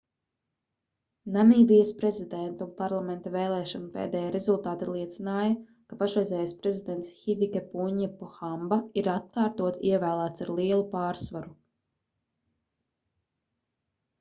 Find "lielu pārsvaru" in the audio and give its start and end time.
10.61-11.55